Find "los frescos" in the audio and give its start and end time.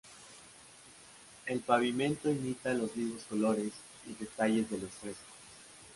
4.79-5.27